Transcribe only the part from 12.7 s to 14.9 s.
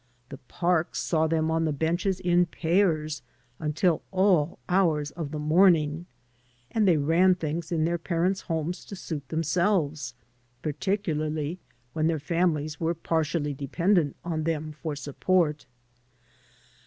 were partially dependent on them